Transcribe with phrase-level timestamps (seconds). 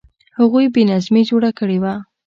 [0.39, 1.93] هغوی بې نظمي جوړه کړې وه.